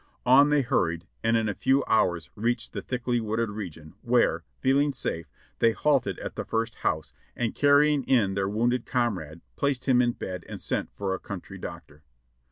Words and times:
On 0.25 0.49
they 0.49 0.63
hurried, 0.63 1.05
and 1.23 1.37
in 1.37 1.47
a 1.47 1.53
few 1.53 1.83
hours 1.85 2.31
reached 2.33 2.73
the 2.73 2.81
thickly 2.81 3.19
w^ooded 3.21 3.53
region, 3.53 3.93
where, 4.01 4.43
feeling 4.59 4.91
safe, 4.93 5.31
they 5.59 5.73
halted 5.73 6.17
at 6.17 6.35
the 6.35 6.43
first 6.43 6.73
house, 6.77 7.13
and 7.35 7.53
carry 7.53 7.93
ing 7.93 8.03
in 8.05 8.33
their 8.33 8.49
wounded 8.49 8.87
comrade, 8.87 9.41
placed 9.57 9.85
him 9.87 10.01
in 10.01 10.13
bed 10.13 10.43
and 10.49 10.59
sent 10.59 10.89
for 10.91 11.13
a 11.13 11.19
country 11.19 11.59
doctor. 11.59 12.01